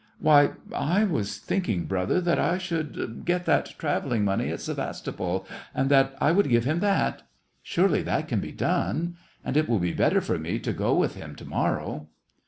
"Why, 0.17 0.53
I 0.73 1.03
was 1.03 1.37
thinking, 1.37 1.85
brother, 1.85 2.19
that 2.21 2.39
I 2.39 2.57
should 2.57 3.21
get 3.23 3.45
that 3.45 3.75
travelling 3.77 4.25
money 4.25 4.49
at 4.49 4.59
Sevastopol, 4.59 5.45
and 5.75 5.91
that 5.91 6.15
I 6.19 6.31
would 6.31 6.49
give 6.49 6.65
him 6.65 6.79
that. 6.79 7.21
Surely, 7.61 8.01
that 8.01 8.27
can 8.27 8.39
be 8.39 8.51
done; 8.51 9.17
and 9.45 9.55
it 9.55 9.69
will 9.69 9.77
be 9.77 9.93
better 9.93 10.19
for 10.19 10.39
me 10.39 10.57
to 10.57 10.73
go 10.73 10.95
with 10.95 11.13
him 11.13 11.35
to 11.35 11.45
mor 11.45 11.75
row." 11.77 12.07